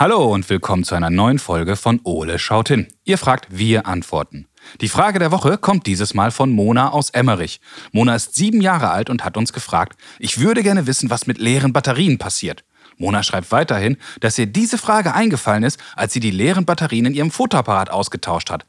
Hallo 0.00 0.32
und 0.32 0.48
willkommen 0.48 0.84
zu 0.84 0.94
einer 0.94 1.10
neuen 1.10 1.40
Folge 1.40 1.74
von 1.74 2.00
Ole 2.04 2.38
schaut 2.38 2.68
hin. 2.68 2.86
Ihr 3.02 3.18
fragt, 3.18 3.48
wir 3.50 3.88
antworten. 3.88 4.46
Die 4.80 4.88
Frage 4.88 5.18
der 5.18 5.32
Woche 5.32 5.58
kommt 5.58 5.88
dieses 5.88 6.14
Mal 6.14 6.30
von 6.30 6.52
Mona 6.52 6.90
aus 6.90 7.10
Emmerich. 7.10 7.60
Mona 7.90 8.14
ist 8.14 8.36
sieben 8.36 8.60
Jahre 8.60 8.90
alt 8.90 9.10
und 9.10 9.24
hat 9.24 9.36
uns 9.36 9.52
gefragt, 9.52 9.98
ich 10.20 10.38
würde 10.38 10.62
gerne 10.62 10.86
wissen, 10.86 11.10
was 11.10 11.26
mit 11.26 11.38
leeren 11.38 11.72
Batterien 11.72 12.16
passiert. 12.16 12.62
Mona 12.96 13.24
schreibt 13.24 13.50
weiterhin, 13.50 13.96
dass 14.20 14.38
ihr 14.38 14.46
diese 14.46 14.78
Frage 14.78 15.14
eingefallen 15.14 15.64
ist, 15.64 15.80
als 15.96 16.12
sie 16.12 16.20
die 16.20 16.30
leeren 16.30 16.64
Batterien 16.64 17.06
in 17.06 17.14
ihrem 17.14 17.32
Fotoapparat 17.32 17.90
ausgetauscht 17.90 18.50
hat. 18.50 18.66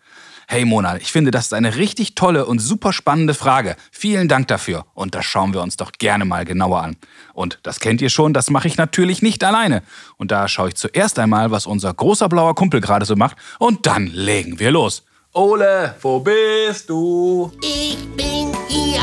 Hey 0.52 0.66
Mona, 0.66 0.98
ich 0.98 1.12
finde, 1.12 1.30
das 1.30 1.46
ist 1.46 1.54
eine 1.54 1.76
richtig 1.76 2.16
tolle 2.16 2.48
und 2.48 2.58
super 2.58 2.92
spannende 2.92 3.36
Frage. 3.36 3.76
Vielen 3.92 4.28
Dank 4.28 4.48
dafür. 4.48 4.88
Und 4.96 5.14
das 5.14 5.24
schauen 5.24 5.54
wir 5.54 5.62
uns 5.62 5.78
doch 5.78 5.92
gerne 5.92 6.26
mal 6.26 6.44
genauer 6.44 6.82
an. 6.82 6.98
Und 7.36 7.60
das 7.62 7.80
kennt 7.80 8.02
ihr 8.02 8.10
schon, 8.10 8.34
das 8.34 8.50
mache 8.50 8.68
ich 8.68 8.76
natürlich 8.76 9.22
nicht 9.22 9.44
alleine. 9.44 9.84
Und 10.18 10.32
da 10.32 10.48
schaue 10.48 10.70
ich 10.70 10.76
zuerst 10.76 11.20
einmal, 11.20 11.52
was 11.52 11.68
unser 11.68 11.94
großer 11.94 12.28
blauer 12.30 12.56
Kumpel 12.56 12.82
gerade 12.82 13.06
so 13.06 13.16
macht. 13.16 13.38
Und 13.60 13.86
dann 13.86 14.08
legen 14.08 14.58
wir 14.58 14.72
los. 14.72 15.04
Ole, 15.34 15.94
wo 16.02 16.20
bist 16.20 16.90
du? 16.90 17.52
Ich 17.62 18.00
bin 18.16 18.52
hier. 18.68 19.02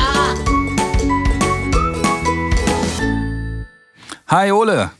Hi 4.27 4.51
Ole. 4.51 4.91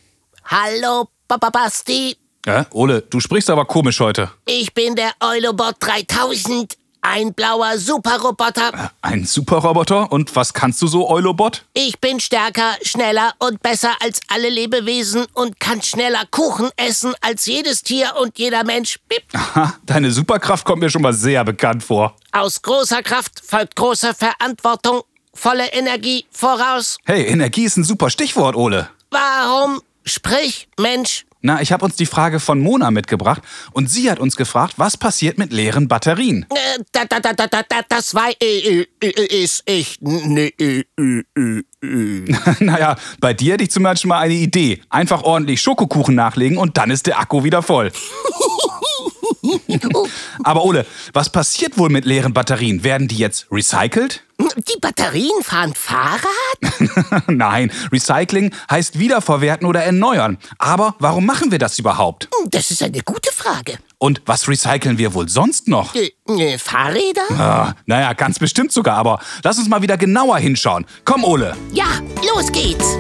Hallo, 0.46 1.10
Papa 1.28 1.50
Basti. 1.50 2.16
Ja, 2.46 2.66
Ole, 2.72 3.02
du 3.02 3.20
sprichst 3.20 3.50
aber 3.50 3.66
komisch 3.66 4.00
heute. 4.00 4.32
Ich 4.46 4.74
bin 4.74 4.96
der 4.96 5.12
Eulobot 5.22 5.76
3000. 5.80 6.78
Ein 7.02 7.34
blauer 7.34 7.78
Superroboter. 7.78 8.92
Ein 9.02 9.26
Superroboter? 9.26 10.12
Und 10.12 10.36
was 10.36 10.54
kannst 10.54 10.82
du 10.82 10.88
so, 10.88 11.10
Eulobot? 11.10 11.64
Ich 11.74 12.00
bin 12.02 12.20
stärker, 12.20 12.76
schneller 12.82 13.34
und 13.40 13.62
besser 13.62 13.92
als 14.02 14.20
alle 14.28 14.50
Lebewesen 14.50 15.26
und 15.34 15.60
kann 15.60 15.82
schneller 15.82 16.24
Kuchen 16.32 16.70
essen 16.76 17.14
als 17.22 17.46
jedes 17.46 17.84
Tier 17.84 18.14
und 18.20 18.38
jeder 18.38 18.66
Mensch. 18.66 18.98
Bip. 19.08 19.24
Aha, 19.34 19.76
deine 19.86 20.12
Superkraft 20.12 20.66
kommt 20.66 20.82
mir 20.82 20.90
schon 20.90 21.04
mal 21.04 21.14
sehr 21.14 21.46
bekannt 21.46 21.84
vor. 21.84 22.16
Aus 22.34 22.62
großer 22.62 23.04
Kraft 23.04 23.42
folgt 23.46 23.76
große 23.76 24.14
Verantwortung. 24.14 25.04
Volle 25.34 25.68
Energie 25.68 26.26
voraus. 26.32 26.98
Hey, 27.06 27.26
Energie 27.26 27.64
ist 27.64 27.78
ein 27.78 27.84
super 27.86 28.10
Stichwort, 28.10 28.56
Ole. 28.56 28.90
Warum? 29.12 29.82
Sprich, 30.04 30.68
Mensch. 30.80 31.27
Na, 31.42 31.62
ich 31.62 31.72
habe 31.72 31.86
uns 31.86 31.96
die 31.96 32.06
Frage 32.06 32.40
von 32.40 32.60
Mona 32.60 32.92
mitgebracht 32.92 33.42
und 33.72 33.90
sie 33.90 34.10
hat 34.10 34.20
uns 34.20 34.36
gefragt, 34.36 34.76
was 34.78 34.98
passiert 34.98 35.38
mit 35.38 35.54
leeren 35.54 35.88
Batterien? 35.88 36.46
Äh, 36.50 36.84
da, 36.92 37.06
da, 37.06 37.20
da, 37.20 37.34
da, 37.34 37.48
da, 37.48 37.62
da, 37.68 37.82
das 37.88 38.16
war 38.16 38.30
äh, 38.42 38.82
äh, 38.82 38.88
äh, 39.02 39.44
ist 39.44 39.64
ich. 39.66 39.98
Nee, 40.02 40.54
äh, 40.60 40.84
äh, 41.00 41.24
äh, 41.36 41.64
äh. 41.84 42.36
naja, 42.60 42.96
bei 43.20 43.34
dir 43.34 43.54
hätte 43.54 43.64
ich 43.64 43.72
zum 43.72 43.84
Beispiel 43.84 44.10
mal 44.10 44.20
eine 44.20 44.34
Idee. 44.34 44.82
Einfach 44.90 45.24
ordentlich 45.24 45.62
Schokokuchen 45.62 46.16
nachlegen 46.16 46.58
und 46.58 46.78
dann 46.78 46.90
ist 46.90 47.08
der 47.08 47.20
Akku 47.20 47.44
wieder 47.44 47.62
voll. 47.62 47.92
Aber 50.44 50.66
Ole, 50.66 50.86
was 51.14 51.30
passiert 51.30 51.78
wohl 51.78 51.90
mit 51.90 52.06
leeren 52.06 52.34
Batterien? 52.34 52.84
Werden 52.84 53.08
die 53.08 53.18
jetzt 53.18 53.48
recycelt? 53.52 54.24
Die 54.40 54.80
Batterien 54.80 55.42
fahren 55.42 55.74
Fahrrad? 55.74 57.28
Nein, 57.28 57.72
Recycling 57.92 58.54
heißt 58.70 59.00
wiederverwerten 59.00 59.68
oder 59.68 59.84
erneuern. 59.84 60.38
Aber 60.60 60.96
warum 61.00 61.26
machen 61.26 61.52
wir 61.52 61.60
das 61.60 61.80
überhaupt? 61.80 62.30
Das 62.46 62.70
ist 62.72 62.84
eine 62.84 63.02
gute 63.02 63.32
Frage. 63.32 63.80
Und 63.98 64.22
was 64.26 64.48
recyceln 64.48 64.98
wir 65.00 65.14
wohl 65.14 65.28
sonst 65.28 65.68
noch? 65.68 65.96
Äh, 65.96 66.12
äh, 66.28 66.58
Fahrräder? 66.60 67.24
Ah, 67.32 67.74
naja, 67.88 68.14
ganz 68.14 68.38
bestimmt 68.38 68.72
sogar, 68.72 68.98
aber 68.98 69.20
lass 69.44 69.58
uns 69.58 69.70
mal 69.70 69.82
wieder 69.82 69.98
genauer 69.98 70.38
hinschauen. 70.38 70.86
Komm, 71.04 71.24
Ole. 71.24 71.56
Ja, 71.74 71.88
los 72.34 72.52
geht's. 72.52 72.96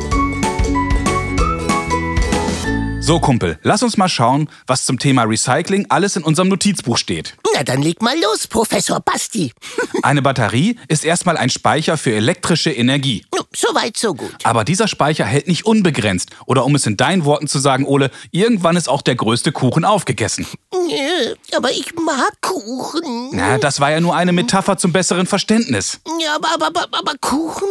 So, 3.07 3.21
Kumpel, 3.21 3.57
lass 3.63 3.83
uns 3.83 3.95
mal 3.95 4.09
schauen, 4.09 4.49
was 4.65 4.83
zum 4.83 4.99
Thema 4.99 5.23
Recycling 5.23 5.85
alles 5.87 6.17
in 6.17 6.23
unserem 6.23 6.49
Notizbuch 6.49 6.97
steht. 6.97 7.35
Na, 7.55 7.63
dann 7.63 7.81
leg 7.81 8.01
mal 8.01 8.19
los, 8.19 8.47
Professor 8.47 8.99
Basti. 8.99 9.53
Eine 10.03 10.21
Batterie 10.21 10.77
ist 10.89 11.05
erstmal 11.05 11.37
ein 11.37 11.49
Speicher 11.49 11.95
für 11.95 12.11
elektrische 12.13 12.69
Energie. 12.69 13.25
Nu, 13.33 13.43
Soweit, 13.55 13.95
so 13.95 14.13
gut. 14.13 14.35
Aber 14.43 14.65
dieser 14.65 14.89
Speicher 14.89 15.23
hält 15.23 15.47
nicht 15.47 15.65
unbegrenzt. 15.65 16.31
Oder 16.47 16.65
um 16.65 16.75
es 16.75 16.85
in 16.85 16.97
deinen 16.97 17.23
Worten 17.23 17.47
zu 17.47 17.59
sagen, 17.59 17.85
Ole, 17.85 18.11
irgendwann 18.31 18.75
ist 18.75 18.89
auch 18.89 19.01
der 19.01 19.15
größte 19.15 19.53
Kuchen 19.53 19.85
aufgegessen. 19.85 20.45
Äh, 20.73 21.55
Aber 21.55 21.71
ich 21.71 21.95
mag 21.95 22.33
Kuchen. 22.41 23.29
Na, 23.31 23.57
das 23.57 23.79
war 23.79 23.89
ja 23.89 24.01
nur 24.01 24.17
eine 24.17 24.33
Metapher 24.33 24.77
zum 24.77 24.91
besseren 24.91 25.27
Verständnis. 25.27 26.01
Ja, 26.19 26.35
aber, 26.35 26.53
aber, 26.55 26.67
aber, 26.67 26.97
aber 26.99 27.13
Kuchen? 27.21 27.63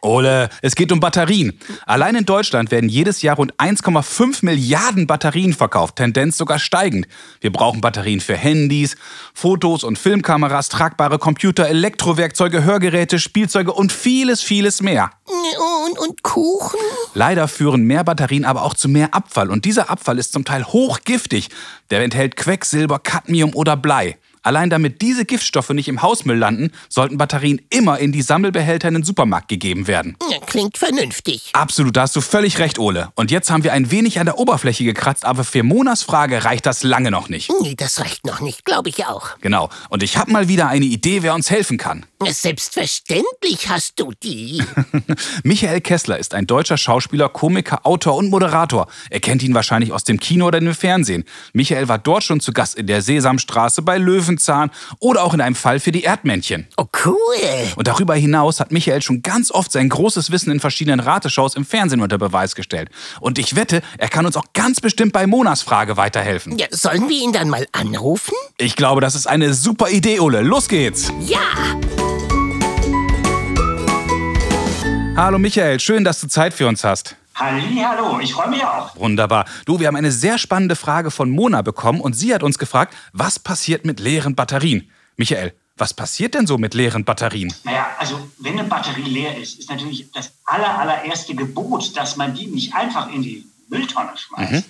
Ole, 0.00 0.48
es 0.62 0.74
geht 0.74 0.92
um 0.92 1.00
Batterien. 1.00 1.58
Allein 1.86 2.14
in 2.14 2.24
Deutschland 2.24 2.70
werden 2.70 2.88
jedes 2.88 3.22
Jahr 3.22 3.36
rund 3.36 3.54
1,5 3.54 4.44
Milliarden 4.44 5.06
Batterien 5.06 5.52
verkauft, 5.52 5.96
Tendenz 5.96 6.36
sogar 6.36 6.58
steigend. 6.58 7.08
Wir 7.40 7.52
brauchen 7.52 7.80
Batterien 7.80 8.20
für 8.20 8.36
Handys, 8.36 8.96
Fotos 9.34 9.84
und 9.84 9.98
Filmkameras, 9.98 10.68
tragbare 10.68 11.18
Computer, 11.18 11.66
Elektrowerkzeuge, 11.68 12.64
Hörgeräte, 12.64 13.18
Spielzeuge 13.18 13.72
und 13.72 13.92
vieles, 13.92 14.42
vieles 14.42 14.82
mehr. 14.82 15.10
Und, 15.86 15.98
und 15.98 16.22
Kuchen? 16.22 16.78
Leider 17.14 17.48
führen 17.48 17.82
mehr 17.84 18.04
Batterien 18.04 18.44
aber 18.44 18.62
auch 18.62 18.74
zu 18.74 18.88
mehr 18.88 19.14
Abfall 19.14 19.50
und 19.50 19.64
dieser 19.64 19.90
Abfall 19.90 20.18
ist 20.18 20.32
zum 20.32 20.44
Teil 20.44 20.64
hochgiftig. 20.64 21.48
Der 21.90 22.02
enthält 22.02 22.36
Quecksilber, 22.36 22.98
Cadmium 22.98 23.54
oder 23.54 23.76
Blei. 23.76 24.18
Allein 24.42 24.70
damit 24.70 25.02
diese 25.02 25.24
Giftstoffe 25.24 25.70
nicht 25.70 25.88
im 25.88 26.02
Hausmüll 26.02 26.36
landen, 26.36 26.72
sollten 26.88 27.18
Batterien 27.18 27.60
immer 27.70 27.98
in 27.98 28.12
die 28.12 28.22
Sammelbehälter 28.22 28.88
in 28.88 28.94
den 28.94 29.02
Supermarkt 29.02 29.48
gegeben 29.48 29.86
werden. 29.86 30.16
Ja, 30.30 30.38
Klingt 30.46 30.78
vernünftig. 30.78 31.50
Absolut, 31.52 31.96
da 31.96 32.02
hast 32.02 32.16
du 32.16 32.20
völlig 32.20 32.58
recht, 32.58 32.78
Ole. 32.78 33.10
Und 33.14 33.30
jetzt 33.30 33.50
haben 33.50 33.64
wir 33.64 33.72
ein 33.72 33.90
wenig 33.90 34.18
an 34.18 34.26
der 34.26 34.38
Oberfläche 34.38 34.82
gekratzt, 34.84 35.24
aber 35.24 35.44
für 35.44 35.62
Monas 35.62 36.02
Frage 36.02 36.44
reicht 36.44 36.66
das 36.66 36.82
lange 36.82 37.10
noch 37.10 37.28
nicht. 37.28 37.50
Nee, 37.60 37.74
das 37.76 38.00
reicht 38.00 38.24
noch 38.24 38.40
nicht, 38.40 38.64
glaube 38.64 38.88
ich 38.88 39.06
auch. 39.06 39.38
Genau. 39.40 39.68
Und 39.90 40.02
ich 40.02 40.16
habe 40.16 40.32
mal 40.32 40.48
wieder 40.48 40.68
eine 40.68 40.86
Idee, 40.86 41.22
wer 41.22 41.34
uns 41.34 41.50
helfen 41.50 41.76
kann. 41.76 42.06
Selbstverständlich 42.26 43.68
hast 43.68 44.00
du 44.00 44.12
die. 44.22 44.62
Michael 45.44 45.80
Kessler 45.80 46.18
ist 46.18 46.34
ein 46.34 46.46
deutscher 46.46 46.76
Schauspieler, 46.76 47.28
Komiker, 47.28 47.86
Autor 47.86 48.16
und 48.16 48.30
Moderator. 48.30 48.88
Er 49.10 49.20
kennt 49.20 49.42
ihn 49.42 49.54
wahrscheinlich 49.54 49.92
aus 49.92 50.04
dem 50.04 50.18
Kino 50.18 50.46
oder 50.46 50.58
dem 50.58 50.74
Fernsehen. 50.74 51.24
Michael 51.52 51.88
war 51.88 51.98
dort 51.98 52.24
schon 52.24 52.40
zu 52.40 52.52
Gast 52.52 52.76
in 52.76 52.86
der 52.86 53.02
Sesamstraße, 53.02 53.82
bei 53.82 53.98
Löwenzahn 54.28 54.70
oder 55.00 55.24
auch 55.24 55.34
in 55.34 55.40
einem 55.40 55.54
Fall 55.54 55.80
für 55.80 55.92
die 55.92 56.04
Erdmännchen. 56.04 56.66
Oh, 56.76 56.84
cool. 57.04 57.16
Und 57.76 57.88
darüber 57.88 58.14
hinaus 58.14 58.60
hat 58.60 58.70
Michael 58.70 59.02
schon 59.02 59.22
ganz 59.22 59.50
oft 59.50 59.72
sein 59.72 59.88
großes 59.88 60.30
Wissen 60.30 60.52
in 60.52 60.60
verschiedenen 60.60 61.00
Rateshows 61.00 61.56
im 61.56 61.64
Fernsehen 61.64 62.00
unter 62.00 62.18
Beweis 62.18 62.54
gestellt. 62.54 62.90
Und 63.20 63.38
ich 63.38 63.56
wette, 63.56 63.82
er 63.96 64.08
kann 64.08 64.26
uns 64.26 64.36
auch 64.36 64.46
ganz 64.52 64.80
bestimmt 64.80 65.12
bei 65.12 65.26
Monas 65.26 65.62
Frage 65.62 65.96
weiterhelfen. 65.96 66.58
Ja, 66.58 66.66
sollen 66.70 67.08
wir 67.08 67.20
ihn 67.20 67.32
dann 67.32 67.48
mal 67.48 67.66
anrufen? 67.72 68.34
Ich 68.58 68.76
glaube, 68.76 69.00
das 69.00 69.14
ist 69.14 69.26
eine 69.26 69.54
super 69.54 69.88
Idee, 69.88 70.20
Ole. 70.20 70.42
Los 70.42 70.68
geht's! 70.68 71.12
Ja. 71.20 71.38
Hallo 75.16 75.38
Michael, 75.38 75.80
schön, 75.80 76.04
dass 76.04 76.20
du 76.20 76.28
Zeit 76.28 76.54
für 76.54 76.68
uns 76.68 76.84
hast. 76.84 77.16
Hallo, 77.40 78.18
ich 78.18 78.34
freue 78.34 78.48
mich 78.48 78.64
auch. 78.64 78.96
Wunderbar. 78.96 79.44
Du, 79.64 79.78
wir 79.78 79.86
haben 79.86 79.94
eine 79.94 80.10
sehr 80.10 80.38
spannende 80.38 80.74
Frage 80.74 81.12
von 81.12 81.30
Mona 81.30 81.62
bekommen 81.62 82.00
und 82.00 82.14
sie 82.14 82.34
hat 82.34 82.42
uns 82.42 82.58
gefragt, 82.58 82.96
was 83.12 83.38
passiert 83.38 83.84
mit 83.84 84.00
leeren 84.00 84.34
Batterien? 84.34 84.90
Michael, 85.16 85.54
was 85.76 85.94
passiert 85.94 86.34
denn 86.34 86.48
so 86.48 86.58
mit 86.58 86.74
leeren 86.74 87.04
Batterien? 87.04 87.54
Naja, 87.62 87.86
also 87.98 88.28
wenn 88.38 88.58
eine 88.58 88.68
Batterie 88.68 89.02
leer 89.02 89.36
ist, 89.36 89.60
ist 89.60 89.70
natürlich 89.70 90.10
das 90.10 90.32
aller, 90.46 90.80
allererste 90.80 91.36
Gebot, 91.36 91.96
dass 91.96 92.16
man 92.16 92.34
die 92.34 92.48
nicht 92.48 92.74
einfach 92.74 93.08
in 93.12 93.22
die 93.22 93.46
Mülltonne 93.68 94.10
schmeißt, 94.16 94.64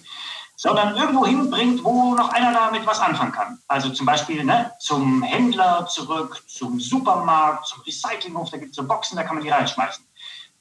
sondern 0.56 0.94
irgendwo 0.94 1.24
hinbringt, 1.24 1.82
wo 1.82 2.14
noch 2.14 2.28
einer 2.34 2.52
damit 2.52 2.84
was 2.84 3.00
anfangen 3.00 3.32
kann. 3.32 3.58
Also 3.66 3.88
zum 3.90 4.04
Beispiel 4.04 4.44
ne, 4.44 4.72
zum 4.78 5.22
Händler 5.22 5.86
zurück, 5.86 6.42
zum 6.46 6.78
Supermarkt, 6.78 7.66
zum 7.66 7.80
Recyclinghof, 7.80 8.50
da 8.50 8.58
gibt 8.58 8.72
es 8.72 8.76
so 8.76 8.82
Boxen, 8.82 9.16
da 9.16 9.22
kann 9.22 9.36
man 9.36 9.44
die 9.44 9.50
reinschmeißen. 9.50 10.04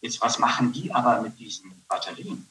Jetzt, 0.02 0.22
was 0.22 0.40
machen 0.40 0.72
die 0.72 0.94
aber 0.94 1.22
mit 1.22 1.40
diesen 1.40 1.84
Batterien? 1.88 2.48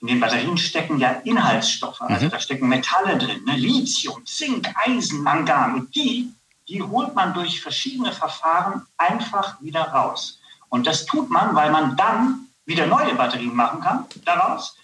In 0.00 0.08
den 0.08 0.20
Batterien 0.20 0.58
stecken 0.58 0.98
ja 0.98 1.10
Inhaltsstoffe, 1.24 2.00
also 2.02 2.28
da 2.28 2.38
stecken 2.38 2.68
Metalle 2.68 3.16
drin, 3.16 3.44
ne? 3.44 3.56
Lithium, 3.56 4.24
Zink, 4.26 4.68
Eisen, 4.84 5.22
Mangan. 5.22 5.74
Und 5.74 5.94
die, 5.94 6.30
die 6.68 6.82
holt 6.82 7.14
man 7.14 7.32
durch 7.34 7.60
verschiedene 7.60 8.12
Verfahren 8.12 8.82
einfach 8.98 9.60
wieder 9.60 9.82
raus. 9.82 10.38
Und 10.68 10.86
das 10.86 11.06
tut 11.06 11.30
man, 11.30 11.54
weil 11.54 11.70
man 11.70 11.96
dann 11.96 12.48
wieder 12.66 12.86
neue 12.86 13.14
Batterien 13.14 13.54
machen 13.54 13.80
kann 13.80 14.06
daraus. 14.24 14.76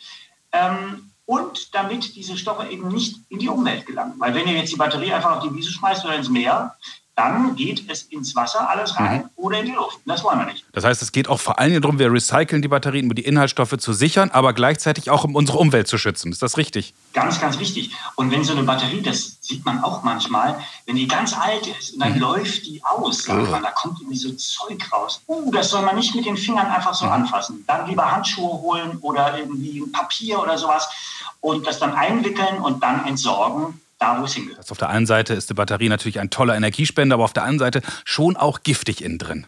Ähm, 0.52 1.10
und 1.26 1.74
damit 1.74 2.14
diese 2.16 2.36
Stoffe 2.36 2.68
eben 2.68 2.88
nicht 2.88 3.20
in 3.28 3.38
die 3.38 3.48
Umwelt 3.48 3.86
gelangen. 3.86 4.14
Weil 4.18 4.34
wenn 4.34 4.48
ihr 4.48 4.54
jetzt 4.54 4.72
die 4.72 4.76
Batterie 4.76 5.12
einfach 5.12 5.36
auf 5.36 5.42
die 5.42 5.54
Wiese 5.54 5.70
schmeißt 5.70 6.04
oder 6.04 6.16
ins 6.16 6.28
Meer, 6.28 6.76
dann 7.22 7.54
geht 7.54 7.88
es 7.88 8.02
ins 8.02 8.34
Wasser 8.34 8.68
alles 8.68 8.98
rein 8.98 9.22
mhm. 9.22 9.30
oder 9.36 9.60
in 9.60 9.66
die 9.66 9.72
Luft. 9.72 9.98
Das 10.06 10.24
wollen 10.24 10.40
wir 10.40 10.46
nicht. 10.46 10.64
Das 10.72 10.84
heißt, 10.84 11.00
es 11.02 11.12
geht 11.12 11.28
auch 11.28 11.40
vor 11.40 11.58
allem 11.58 11.80
darum, 11.80 11.98
wir 11.98 12.12
recyceln 12.12 12.62
die 12.62 12.68
Batterien, 12.68 13.08
um 13.08 13.14
die 13.14 13.24
Inhaltsstoffe 13.24 13.76
zu 13.78 13.92
sichern, 13.92 14.30
aber 14.32 14.52
gleichzeitig 14.52 15.08
auch 15.10 15.24
um 15.24 15.36
unsere 15.36 15.58
Umwelt 15.58 15.86
zu 15.86 15.98
schützen. 15.98 16.32
Ist 16.32 16.42
das 16.42 16.56
richtig? 16.56 16.94
Ganz, 17.12 17.40
ganz 17.40 17.58
wichtig. 17.60 17.92
Und 18.16 18.30
wenn 18.32 18.42
so 18.42 18.52
eine 18.52 18.64
Batterie, 18.64 19.02
das 19.02 19.38
sieht 19.40 19.64
man 19.64 19.84
auch 19.84 20.02
manchmal, 20.02 20.58
wenn 20.86 20.96
die 20.96 21.06
ganz 21.06 21.36
alt 21.36 21.66
ist 21.78 21.94
und 21.94 22.00
dann 22.00 22.14
mhm. 22.14 22.20
läuft 22.20 22.66
die 22.66 22.82
aus, 22.84 23.22
sagt 23.22 23.50
man, 23.50 23.62
da 23.62 23.70
kommt 23.70 24.00
irgendwie 24.00 24.18
so 24.18 24.32
Zeug 24.32 24.82
raus. 24.92 25.20
Uh, 25.28 25.52
das 25.52 25.70
soll 25.70 25.82
man 25.82 25.94
nicht 25.94 26.14
mit 26.14 26.26
den 26.26 26.36
Fingern 26.36 26.66
einfach 26.66 26.94
so 26.94 27.06
mhm. 27.06 27.12
anfassen. 27.12 27.64
Dann 27.68 27.88
lieber 27.88 28.10
Handschuhe 28.10 28.60
holen 28.60 28.98
oder 29.00 29.38
irgendwie 29.38 29.84
Papier 29.92 30.40
oder 30.40 30.58
sowas 30.58 30.88
und 31.40 31.66
das 31.66 31.78
dann 31.78 31.94
einwickeln 31.94 32.58
und 32.58 32.82
dann 32.82 33.06
entsorgen 33.06 33.80
da, 34.02 34.20
wo 34.20 34.24
es 34.24 34.34
hingehört. 34.34 34.58
Also 34.58 34.72
auf 34.72 34.78
der 34.78 34.88
einen 34.88 35.06
Seite 35.06 35.34
ist 35.34 35.48
die 35.48 35.54
Batterie 35.54 35.88
natürlich 35.88 36.18
ein 36.20 36.30
toller 36.30 36.56
Energiespender, 36.56 37.14
aber 37.14 37.24
auf 37.24 37.32
der 37.32 37.44
anderen 37.44 37.72
Seite 37.72 37.82
schon 38.04 38.36
auch 38.36 38.62
giftig 38.62 39.02
innen 39.02 39.18
drin. 39.18 39.46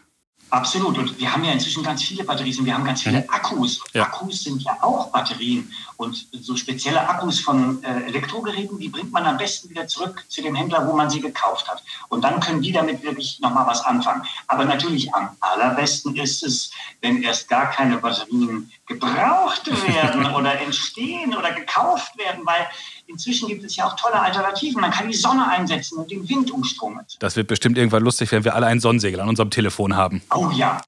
Absolut. 0.51 0.97
Und 0.97 1.19
wir 1.19 1.33
haben 1.33 1.43
ja 1.43 1.51
inzwischen 1.51 1.83
ganz 1.83 2.03
viele 2.03 2.23
Batterien 2.23 2.59
und 2.59 2.65
wir 2.65 2.73
haben 2.73 2.85
ganz 2.85 3.01
viele 3.01 3.19
mhm. 3.19 3.29
Akkus. 3.29 3.81
Ja. 3.93 4.03
Akkus 4.03 4.43
sind 4.43 4.61
ja 4.61 4.77
auch 4.81 5.11
Batterien. 5.11 5.69
Und 5.97 6.27
so 6.31 6.55
spezielle 6.55 7.07
Akkus 7.09 7.39
von 7.39 7.83
äh, 7.83 8.03
Elektrogeräten, 8.07 8.79
die 8.79 8.89
bringt 8.89 9.11
man 9.11 9.25
am 9.25 9.37
besten 9.37 9.69
wieder 9.69 9.87
zurück 9.87 10.23
zu 10.29 10.41
dem 10.41 10.55
Händler, 10.55 10.87
wo 10.87 10.95
man 10.95 11.09
sie 11.09 11.19
gekauft 11.19 11.67
hat. 11.67 11.83
Und 12.09 12.23
dann 12.23 12.39
können 12.39 12.61
die 12.61 12.71
damit 12.71 13.03
wirklich 13.03 13.39
nochmal 13.41 13.65
was 13.67 13.83
anfangen. 13.83 14.23
Aber 14.47 14.65
natürlich 14.65 15.13
am 15.13 15.29
allerbesten 15.39 16.15
ist 16.15 16.43
es, 16.43 16.71
wenn 17.01 17.23
erst 17.23 17.49
gar 17.49 17.71
keine 17.71 17.97
Batterien 17.97 18.71
gebraucht 18.85 19.67
werden 19.87 20.25
oder 20.35 20.61
entstehen 20.61 21.35
oder 21.35 21.51
gekauft 21.51 22.17
werden, 22.17 22.45
weil 22.45 22.67
Inzwischen 23.07 23.47
gibt 23.47 23.63
es 23.63 23.75
ja 23.75 23.85
auch 23.85 23.95
tolle 23.95 24.19
Alternativen. 24.19 24.81
Man 24.81 24.91
kann 24.91 25.07
die 25.07 25.15
Sonne 25.15 25.47
einsetzen 25.47 25.97
und 25.99 26.09
den 26.09 26.27
Wind 26.27 26.51
umstromen. 26.51 27.05
Das 27.19 27.35
wird 27.35 27.47
bestimmt 27.47 27.77
irgendwann 27.77 28.03
lustig, 28.03 28.31
wenn 28.31 28.43
wir 28.43 28.55
alle 28.55 28.65
einen 28.65 28.79
Sonnensegel 28.79 29.19
an 29.19 29.29
unserem 29.29 29.51
Telefon 29.51 29.95
haben. 29.95 30.21
Oh 30.33 30.49
ja. 30.53 30.81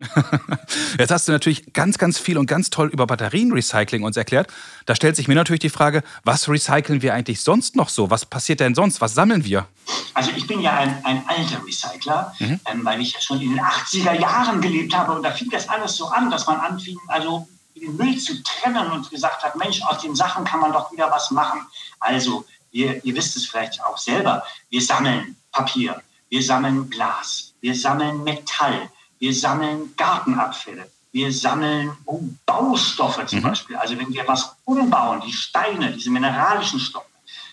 Jetzt 0.99 1.11
hast 1.11 1.27
du 1.27 1.31
natürlich 1.31 1.73
ganz, 1.73 1.97
ganz 1.97 2.17
viel 2.17 2.37
und 2.37 2.47
ganz 2.47 2.69
toll 2.69 2.89
über 2.89 3.05
Batterienrecycling 3.05 4.03
uns 4.03 4.17
erklärt. 4.17 4.47
Da 4.85 4.95
stellt 4.95 5.15
sich 5.15 5.27
mir 5.27 5.35
natürlich 5.35 5.59
die 5.59 5.69
Frage, 5.69 6.03
was 6.23 6.49
recyceln 6.49 7.01
wir 7.01 7.13
eigentlich 7.13 7.41
sonst 7.41 7.75
noch 7.75 7.89
so? 7.89 8.09
Was 8.09 8.25
passiert 8.25 8.59
denn 8.59 8.73
sonst? 8.73 8.99
Was 8.99 9.13
sammeln 9.13 9.45
wir? 9.45 9.67
Also 10.13 10.31
ich 10.35 10.47
bin 10.47 10.59
ja 10.59 10.73
ein, 10.73 10.97
ein 11.05 11.23
alter 11.27 11.63
Recycler, 11.65 12.33
mhm. 12.39 12.59
ähm, 12.65 12.83
weil 12.83 12.99
ich 12.99 13.13
ja 13.13 13.21
schon 13.21 13.39
in 13.39 13.51
den 13.51 13.59
80er 13.59 14.19
Jahren 14.19 14.59
gelebt 14.59 14.95
habe 14.97 15.13
und 15.13 15.23
da 15.23 15.31
fing 15.31 15.49
das 15.51 15.69
alles 15.69 15.95
so 15.95 16.07
an, 16.07 16.31
dass 16.31 16.47
man 16.47 16.59
anfing, 16.59 16.97
also 17.07 17.47
den 17.79 17.95
Müll 17.95 18.17
zu 18.17 18.41
trennen 18.43 18.91
und 18.91 19.09
gesagt 19.09 19.43
hat, 19.43 19.55
Mensch, 19.55 19.81
aus 19.83 20.01
den 20.01 20.15
Sachen 20.15 20.45
kann 20.45 20.59
man 20.59 20.73
doch 20.73 20.91
wieder 20.91 21.09
was 21.11 21.31
machen. 21.31 21.65
Also, 21.99 22.45
ihr, 22.71 23.03
ihr 23.03 23.15
wisst 23.15 23.35
es 23.35 23.45
vielleicht 23.47 23.83
auch 23.83 23.97
selber, 23.97 24.43
wir 24.69 24.81
sammeln 24.81 25.35
Papier, 25.51 26.01
wir 26.29 26.43
sammeln 26.43 26.89
Glas, 26.89 27.53
wir 27.61 27.75
sammeln 27.75 28.23
Metall, 28.23 28.89
wir 29.19 29.33
sammeln 29.33 29.93
Gartenabfälle, 29.97 30.89
wir 31.11 31.31
sammeln 31.31 31.95
oh, 32.05 32.21
Baustoffe 32.45 33.25
zum 33.25 33.39
mhm. 33.39 33.43
Beispiel. 33.43 33.75
Also 33.75 33.97
wenn 33.97 34.13
wir 34.13 34.27
was 34.27 34.55
umbauen, 34.65 35.21
die 35.25 35.33
Steine, 35.33 35.93
diese 35.93 36.09
mineralischen 36.09 36.79
Stoffe. 36.79 37.05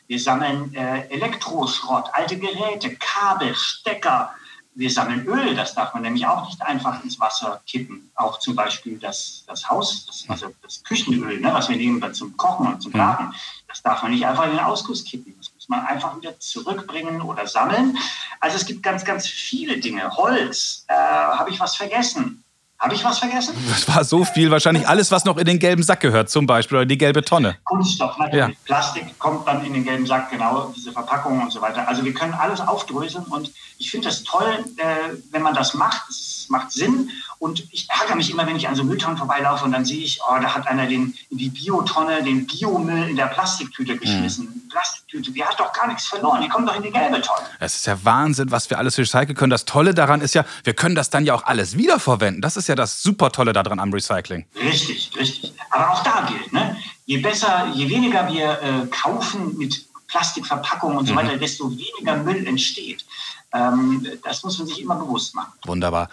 Wir 0.06 0.20
sammeln 0.20 0.74
äh, 0.74 1.06
Elektroschrott, 1.08 2.10
alte 2.12 2.38
Geräte, 2.38 2.94
Kabel, 2.96 3.54
Stecker, 3.54 4.34
wir 4.74 4.90
sammeln 4.90 5.24
Öl, 5.26 5.54
das 5.54 5.74
darf 5.74 5.94
man 5.94 6.02
nämlich 6.02 6.26
auch 6.26 6.46
nicht 6.46 6.60
einfach 6.62 7.02
ins 7.04 7.18
Wasser 7.20 7.60
kippen. 7.66 8.10
Auch 8.14 8.38
zum 8.38 8.54
Beispiel 8.54 8.98
das, 8.98 9.44
das 9.46 9.68
Haus, 9.68 10.06
das, 10.06 10.24
also 10.28 10.52
das 10.62 10.82
Küchenöl, 10.82 11.40
ne, 11.40 11.52
was 11.52 11.68
wir 11.68 11.76
nehmen 11.76 12.14
zum 12.14 12.36
Kochen 12.36 12.66
und 12.66 12.82
zum 12.82 12.92
mhm. 12.92 12.98
Braten, 12.98 13.34
das 13.68 13.82
darf 13.82 14.02
man 14.02 14.12
nicht 14.12 14.26
einfach 14.26 14.44
in 14.44 14.50
den 14.50 14.60
Ausguss 14.60 15.04
kippen. 15.04 15.34
Das 15.38 15.52
muss 15.54 15.68
man 15.68 15.84
einfach 15.86 16.16
wieder 16.16 16.38
zurückbringen 16.38 17.20
oder 17.22 17.46
sammeln. 17.46 17.98
Also 18.40 18.56
es 18.56 18.66
gibt 18.66 18.82
ganz, 18.82 19.04
ganz 19.04 19.26
viele 19.26 19.78
Dinge. 19.78 20.10
Holz, 20.16 20.84
äh, 20.88 20.94
habe 20.94 21.50
ich 21.50 21.58
was 21.58 21.74
vergessen? 21.74 22.43
Habe 22.78 22.94
ich 22.94 23.04
was 23.04 23.18
vergessen? 23.18 23.54
Das 23.68 23.88
war 23.88 24.04
so 24.04 24.24
viel. 24.24 24.50
Wahrscheinlich 24.50 24.86
alles, 24.86 25.10
was 25.10 25.24
noch 25.24 25.36
in 25.36 25.44
den 25.46 25.58
gelben 25.58 25.82
Sack 25.82 26.00
gehört, 26.00 26.28
zum 26.28 26.46
Beispiel, 26.46 26.78
oder 26.78 26.86
die 26.86 26.98
gelbe 26.98 27.22
Tonne. 27.22 27.56
Kunststoff, 27.64 28.18
natürlich. 28.18 28.48
Ja. 28.48 28.54
Plastik 28.64 29.18
kommt 29.18 29.46
dann 29.46 29.64
in 29.64 29.72
den 29.72 29.84
gelben 29.84 30.06
Sack, 30.06 30.30
genau, 30.30 30.72
diese 30.76 30.92
Verpackungen 30.92 31.40
und 31.40 31.52
so 31.52 31.60
weiter. 31.60 31.86
Also 31.88 32.04
wir 32.04 32.12
können 32.12 32.34
alles 32.34 32.60
aufdröseln 32.60 33.24
und 33.26 33.50
ich 33.78 33.90
finde 33.90 34.08
das 34.08 34.22
toll, 34.24 34.64
äh, 34.76 34.84
wenn 35.30 35.42
man 35.42 35.54
das 35.54 35.74
macht. 35.74 36.10
Es 36.10 36.46
macht 36.48 36.72
Sinn 36.72 37.10
und 37.38 37.64
ich 37.70 37.88
ärgere 37.90 38.16
mich 38.16 38.30
immer, 38.30 38.46
wenn 38.46 38.56
ich 38.56 38.68
an 38.68 38.74
so 38.74 38.84
Mülltonnen 38.84 39.16
vorbeilaufe 39.16 39.64
und 39.64 39.72
dann 39.72 39.84
sehe 39.84 40.02
ich, 40.02 40.20
oh, 40.22 40.38
da 40.40 40.54
hat 40.54 40.66
einer 40.66 40.86
den, 40.86 41.14
in 41.30 41.38
die 41.38 41.48
Biotonne 41.48 42.22
den 42.22 42.46
Biomüll 42.46 43.08
in 43.08 43.16
der 43.16 43.26
Plastiktüte 43.26 43.96
geschmissen. 43.96 44.46
Mhm. 44.46 44.68
Plastiktüte, 44.68 45.30
die 45.30 45.44
hat 45.44 45.58
doch 45.58 45.72
gar 45.72 45.86
nichts 45.86 46.06
verloren, 46.06 46.42
die 46.42 46.48
kommt 46.48 46.68
doch 46.68 46.76
in 46.76 46.82
die 46.82 46.90
gelbe 46.90 47.20
Tonne. 47.20 47.46
Es 47.60 47.76
ist 47.76 47.86
ja 47.86 48.02
Wahnsinn, 48.04 48.50
was 48.50 48.70
wir 48.70 48.78
alles 48.78 48.98
recyceln 48.98 49.34
können. 49.34 49.50
Das 49.50 49.64
Tolle 49.64 49.94
daran 49.94 50.20
ist 50.20 50.34
ja, 50.34 50.44
wir 50.64 50.74
können 50.74 50.94
das 50.94 51.10
dann 51.10 51.24
ja 51.24 51.34
auch 51.34 51.44
alles 51.44 51.76
wiederverwenden. 51.76 52.42
Das 52.42 52.56
ist 52.56 52.68
ja 52.68 52.74
das 52.74 53.02
super 53.02 53.30
Tolle 53.30 53.52
daran 53.52 53.78
am 53.78 53.92
Recycling. 53.92 54.46
Richtig, 54.56 55.12
richtig. 55.18 55.52
Aber 55.70 55.90
auch 55.90 56.02
da 56.02 56.26
gilt, 56.28 56.52
ne? 56.52 56.76
je 57.06 57.18
besser, 57.18 57.70
je 57.74 57.88
weniger 57.88 58.26
wir 58.28 58.60
äh, 58.62 58.86
kaufen 58.86 59.56
mit 59.58 59.86
Plastikverpackungen 60.08 60.98
und 60.98 61.06
so 61.06 61.12
mhm. 61.12 61.18
weiter, 61.18 61.36
desto 61.36 61.70
weniger 61.70 62.16
Müll 62.16 62.46
entsteht. 62.46 63.04
Ähm, 63.52 64.06
das 64.22 64.42
muss 64.42 64.58
man 64.58 64.66
sich 64.66 64.80
immer 64.80 64.96
bewusst 64.96 65.34
machen. 65.34 65.52
Wunderbar. 65.64 66.08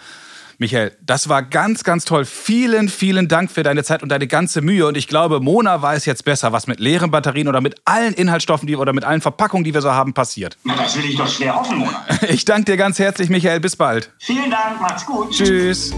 Michael, 0.58 0.96
das 1.00 1.28
war 1.28 1.42
ganz, 1.42 1.84
ganz 1.84 2.04
toll. 2.04 2.24
Vielen, 2.24 2.88
vielen 2.88 3.28
Dank 3.28 3.50
für 3.50 3.62
deine 3.62 3.84
Zeit 3.84 4.02
und 4.02 4.08
deine 4.08 4.26
ganze 4.26 4.62
Mühe. 4.62 4.86
Und 4.86 4.96
ich 4.96 5.08
glaube, 5.08 5.40
Mona 5.40 5.82
weiß 5.82 6.06
jetzt 6.06 6.24
besser, 6.24 6.52
was 6.52 6.66
mit 6.66 6.80
leeren 6.80 7.10
Batterien 7.10 7.48
oder 7.48 7.60
mit 7.60 7.76
allen 7.84 8.14
Inhaltsstoffen 8.14 8.66
die, 8.66 8.76
oder 8.76 8.92
mit 8.92 9.04
allen 9.04 9.20
Verpackungen, 9.20 9.64
die 9.64 9.74
wir 9.74 9.82
so 9.82 9.92
haben, 9.92 10.14
passiert. 10.14 10.56
Na, 10.64 10.76
das 10.76 10.96
will 10.96 11.04
ich 11.04 11.16
doch 11.16 11.28
schwer 11.28 11.54
hoffen, 11.54 11.78
Mona. 11.78 12.04
Ich 12.28 12.44
danke 12.44 12.72
dir 12.72 12.76
ganz 12.76 12.98
herzlich, 12.98 13.28
Michael. 13.28 13.60
Bis 13.60 13.76
bald. 13.76 14.10
Vielen 14.18 14.50
Dank, 14.50 14.80
macht's 14.80 15.04
gut. 15.06 15.30
Tschüss. 15.30 15.92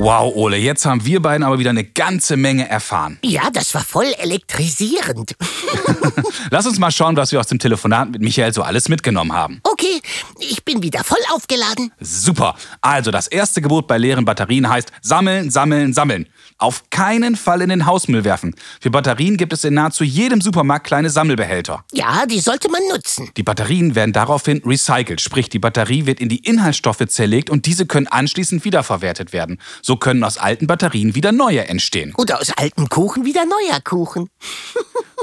Wow, 0.00 0.32
Ole, 0.36 0.58
jetzt 0.58 0.86
haben 0.86 1.04
wir 1.04 1.20
beiden 1.20 1.42
aber 1.42 1.58
wieder 1.58 1.70
eine 1.70 1.82
ganze 1.82 2.36
Menge 2.36 2.68
erfahren. 2.68 3.18
Ja, 3.24 3.50
das 3.50 3.74
war 3.74 3.82
voll 3.82 4.06
elektrisierend. 4.18 5.34
Lass 6.52 6.66
uns 6.66 6.78
mal 6.78 6.92
schauen, 6.92 7.16
was 7.16 7.32
wir 7.32 7.40
aus 7.40 7.48
dem 7.48 7.58
Telefonat 7.58 8.12
mit 8.12 8.22
Michael 8.22 8.52
so 8.54 8.62
alles 8.62 8.88
mitgenommen 8.88 9.32
haben. 9.32 9.60
Okay, 9.64 10.00
ich 10.38 10.64
bin 10.64 10.84
wieder 10.84 11.02
voll 11.02 11.18
aufgeladen. 11.34 11.90
Super. 11.98 12.54
Also, 12.80 13.10
das 13.10 13.26
erste 13.26 13.60
Gebot 13.60 13.88
bei 13.88 13.98
leeren 13.98 14.24
Batterien 14.24 14.68
heißt 14.68 14.92
sammeln, 15.02 15.50
sammeln, 15.50 15.92
sammeln. 15.92 16.28
Auf 16.58 16.90
keinen 16.90 17.36
Fall 17.36 17.62
in 17.62 17.68
den 17.68 17.86
Hausmüll 17.86 18.24
werfen. 18.24 18.54
Für 18.80 18.90
Batterien 18.90 19.36
gibt 19.36 19.52
es 19.52 19.64
in 19.64 19.74
nahezu 19.74 20.04
jedem 20.04 20.40
Supermarkt 20.40 20.86
kleine 20.86 21.10
Sammelbehälter. 21.10 21.84
Ja, 21.92 22.26
die 22.26 22.40
sollte 22.40 22.68
man 22.68 22.82
nutzen. 22.90 23.30
Die 23.36 23.44
Batterien 23.44 23.94
werden 23.94 24.12
daraufhin 24.12 24.62
recycelt, 24.64 25.20
sprich 25.20 25.48
die 25.48 25.60
Batterie 25.60 26.06
wird 26.06 26.20
in 26.20 26.28
die 26.28 26.38
Inhaltsstoffe 26.38 27.06
zerlegt 27.06 27.50
und 27.50 27.66
diese 27.66 27.86
können 27.86 28.08
anschließend 28.08 28.64
wiederverwertet 28.64 29.32
werden. 29.32 29.58
So 29.88 29.96
können 29.96 30.22
aus 30.22 30.36
alten 30.36 30.66
Batterien 30.66 31.14
wieder 31.14 31.32
neue 31.32 31.66
entstehen. 31.66 32.12
Oder 32.18 32.42
aus 32.42 32.52
altem 32.54 32.90
Kuchen 32.90 33.24
wieder 33.24 33.46
neuer 33.46 33.80
Kuchen. 33.80 34.28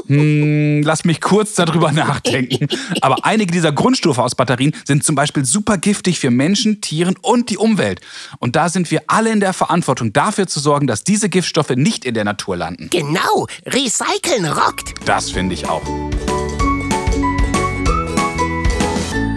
hm, 0.08 0.81
lass 0.81 1.06
mich 1.06 1.22
kurz 1.22 1.54
darüber 1.54 1.92
nachdenken. 1.92 2.68
Aber 3.02 3.24
einige 3.26 3.52
dieser 3.52 3.72
Grundstoffe 3.72 4.18
aus 4.18 4.34
Batterien 4.34 4.76
sind 4.84 5.04
zum 5.04 5.14
Beispiel 5.14 5.45
super 5.45 5.78
giftig 5.78 6.18
für 6.18 6.31
Menschen, 6.31 6.81
Tieren 6.81 7.16
und 7.22 7.52
die 7.52 7.60
Umwelt. 7.60 8.02
Und 8.40 8.56
da 8.56 8.69
sind 8.69 8.90
wir 8.90 9.04
alle 9.06 9.31
in 9.31 9.40
der 9.40 9.54
Verantwortung, 9.54 10.14
dafür 10.14 10.48
zu 10.48 10.60
sorgen, 10.60 10.88
dass 10.88 11.04
diese 11.04 11.30
Giftstoffe 11.30 11.76
nicht 11.76 12.04
in 12.04 12.16
der 12.16 12.24
Natur 12.24 12.57
landen. 12.57 12.90
Genau, 12.90 13.45
Recyceln 13.68 14.45
rockt. 14.45 14.95
Das 15.06 15.30
finde 15.30 15.54
ich 15.54 15.69
auch. 15.69 15.84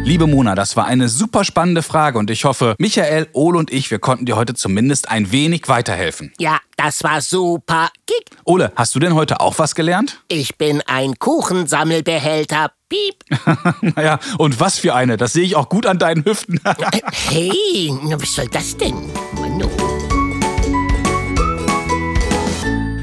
Liebe 0.09 0.27
Mona, 0.27 0.55
das 0.55 0.75
war 0.75 0.87
eine 0.87 1.07
super 1.11 1.45
spannende 1.45 1.83
Frage 1.83 2.19
und 2.19 2.31
ich 2.31 2.47
hoffe, 2.47 2.75
Michael, 2.79 3.29
Ole 3.35 3.59
und 3.59 3.71
ich, 3.71 3.91
wir 3.91 3.99
konnten 3.99 4.25
dir 4.25 4.37
heute 4.37 4.55
zumindest 4.55 5.11
ein 5.11 5.33
wenig 5.33 5.69
weiterhelfen. 5.69 6.33
Ja, 6.39 6.61
das 6.79 7.05
war 7.05 7.21
super. 7.21 7.91
Kick. 8.07 8.25
Ole, 8.45 8.73
hast 8.75 8.95
du 8.95 9.01
denn 9.01 9.13
heute 9.15 9.41
auch 9.41 9.59
was 9.59 9.75
gelernt? 9.75 10.23
Ich 10.29 10.57
bin 10.57 10.81
ein 10.87 11.19
Kuchensammelbehälter. 11.19 12.71
Piep. 12.89 13.17
naja, 13.97 14.19
und 14.39 14.59
was 14.59 14.79
für 14.79 14.95
eine. 14.95 15.19
Das 15.19 15.35
sehe 15.35 15.45
ich 15.45 15.57
auch 15.57 15.69
gut 15.69 15.85
an 15.85 15.99
deinen 15.99 16.25
Hüften. 16.25 16.59
hey, 17.29 17.93
was 18.17 18.35
soll 18.35 18.49
das 18.49 18.79
denn? 18.79 18.95
Manu. 19.35 19.69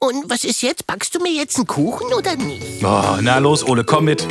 Und 0.00 0.28
was 0.28 0.44
ist 0.44 0.60
jetzt? 0.62 0.86
Backst 0.86 1.14
du 1.14 1.20
mir 1.20 1.32
jetzt 1.32 1.56
einen 1.56 1.66
Kuchen 1.66 2.12
oder 2.12 2.36
nicht? 2.36 2.84
Oh, 2.84 3.16
na 3.20 3.38
los, 3.38 3.66
Ole, 3.66 3.84
komm 3.84 4.04
mit. 4.04 4.26